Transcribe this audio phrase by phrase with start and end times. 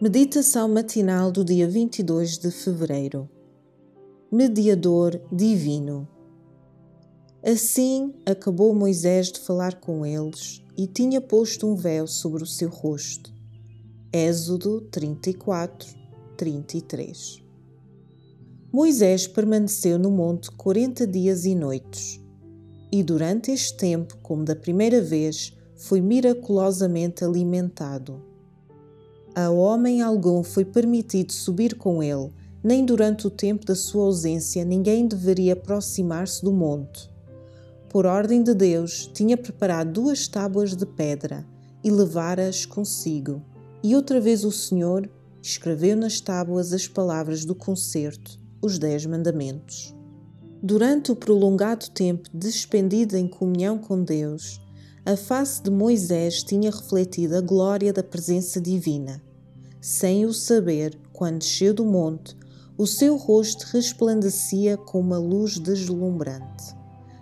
[0.00, 3.30] Meditação matinal do dia 22 de fevereiro.
[4.30, 6.08] Mediador Divino.
[7.44, 12.68] Assim acabou Moisés de falar com eles e tinha posto um véu sobre o seu
[12.68, 13.32] rosto.
[14.12, 15.88] Êxodo 34,
[16.36, 17.40] 33.
[18.72, 22.20] Moisés permaneceu no monte quarenta dias e noites,
[22.90, 28.33] e durante este tempo, como da primeira vez, foi miraculosamente alimentado
[29.34, 32.30] a homem algum foi permitido subir com ele,
[32.62, 37.10] nem durante o tempo da sua ausência ninguém deveria aproximar-se do monte.
[37.88, 41.44] Por ordem de Deus, tinha preparado duas tábuas de pedra
[41.82, 43.42] e levara-as consigo.
[43.82, 45.10] E outra vez o Senhor
[45.42, 49.94] escreveu nas tábuas as palavras do concerto, os Dez Mandamentos.
[50.62, 54.60] Durante o prolongado tempo despendido em comunhão com Deus,
[55.06, 59.22] a face de Moisés tinha refletido a glória da presença divina.
[59.78, 62.34] Sem o saber, quando desceu do monte,
[62.78, 66.74] o seu rosto resplandecia com uma luz deslumbrante.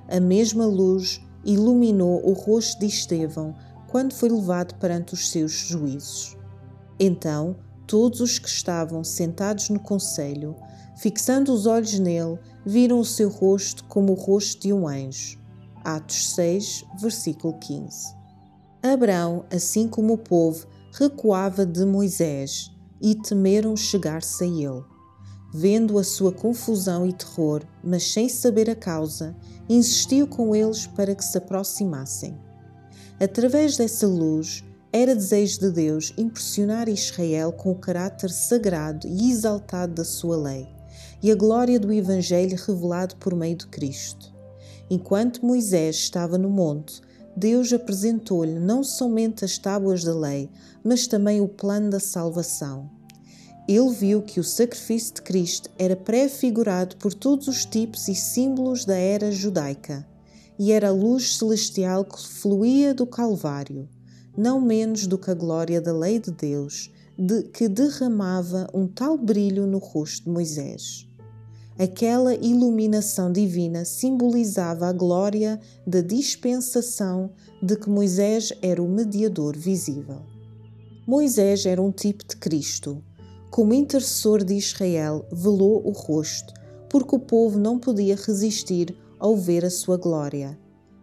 [0.08, 3.52] A mesma luz iluminou o rosto de Estevão
[3.88, 6.36] quando foi levado perante os seus juízes.
[7.00, 10.54] Então, todos os que estavam sentados no conselho,
[10.96, 15.41] fixando os olhos nele, viram o seu rosto como o rosto de um anjo
[15.84, 18.14] Atos 6, versículo 15.
[18.82, 24.84] Abraão, assim como o povo, recuava de Moisés e temeram chegar-se a ele.
[25.54, 29.36] Vendo a sua confusão e terror, mas sem saber a causa,
[29.68, 32.38] insistiu com eles para que se aproximassem.
[33.20, 39.94] Através dessa luz, era desejo de Deus impressionar Israel com o caráter sagrado e exaltado
[39.94, 40.68] da sua lei
[41.22, 44.31] e a glória do Evangelho revelado por meio de Cristo.
[44.90, 47.00] Enquanto Moisés estava no monte,
[47.36, 50.50] Deus apresentou-lhe não somente as tábuas da lei,
[50.84, 52.90] mas também o plano da salvação.
[53.66, 58.84] Ele viu que o sacrifício de Cristo era prefigurado por todos os tipos e símbolos
[58.84, 60.06] da era judaica,
[60.58, 63.88] e era a luz celestial que fluía do Calvário,
[64.36, 69.16] não menos do que a glória da lei de Deus, de que derramava um tal
[69.16, 71.08] brilho no rosto de Moisés.
[71.82, 80.20] Aquela iluminação divina simbolizava a glória da dispensação de que Moisés era o mediador visível.
[81.04, 83.02] Moisés era um tipo de Cristo.
[83.50, 86.54] Como intercessor de Israel, velou o rosto,
[86.88, 90.56] porque o povo não podia resistir ao ver a sua glória.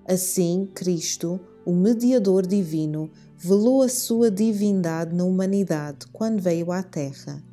[0.08, 7.49] Assim, Cristo, o mediador divino, velou a sua divindade na humanidade quando veio à Terra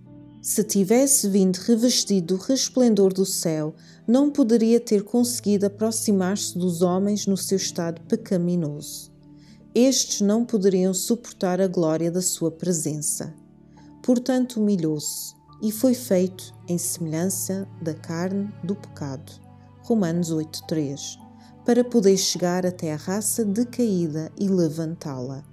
[0.47, 3.75] se tivesse vindo revestido do resplendor do céu,
[4.07, 9.11] não poderia ter conseguido aproximar-se dos homens no seu estado pecaminoso.
[9.75, 13.35] Estes não poderiam suportar a glória da sua presença.
[14.05, 19.33] Portanto, humilhou-se e foi feito em semelhança da carne do pecado.
[19.81, 21.19] Romanos 8:3,
[21.65, 25.45] para poder chegar até a raça decaída e levantá-la.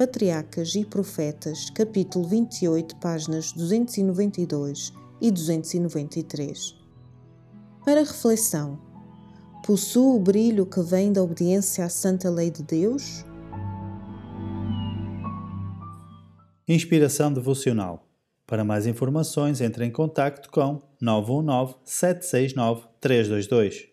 [0.00, 6.74] Patriarcas e Profetas, capítulo 28, páginas 292 e 293.
[7.84, 8.80] Para reflexão:
[9.66, 13.26] possuo o brilho que vem da obediência à santa lei de Deus?
[16.66, 18.08] Inspiração devocional.
[18.46, 23.89] Para mais informações, entre em contato com 919 769 322.